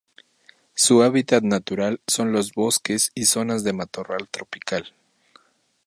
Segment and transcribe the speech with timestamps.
[0.73, 4.95] Su hábitat natural son los bosques y zonas de matorral tropical.